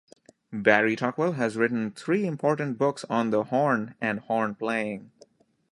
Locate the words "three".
1.91-2.25